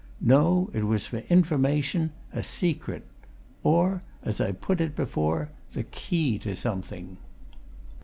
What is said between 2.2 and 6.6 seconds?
a secret! Or, as I put it before, the key to